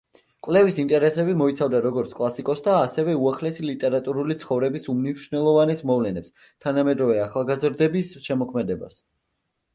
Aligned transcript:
კვლევის 0.45 0.77
ინტერესები 0.83 1.33
მოიცავდა, 1.41 1.81
როგორც 1.85 2.15
კლასიკოსთა, 2.21 2.73
ასევე 2.85 3.15
უახლესი 3.25 3.67
ლიტერატურული 3.67 4.39
ცხოვრების 4.45 4.89
უმნიშვნელოვანეს 4.95 5.85
მოვლენებს, 5.93 6.35
თანამედროვე 6.67 7.21
ახალგაზრდების 7.29 8.13
შემოქმედებას. 8.31 9.01